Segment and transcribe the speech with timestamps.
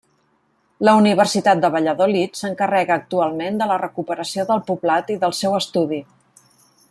[0.87, 6.01] La Universitat de Valladolid s'encarrega actualment de la recuperació del poblat i del seu estudi.